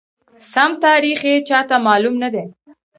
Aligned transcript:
سم 0.51 0.71
تاریخ 0.85 1.19
یې 1.29 1.35
چاته 1.49 1.75
معلوم 1.87 2.15
ندی، 2.23 2.45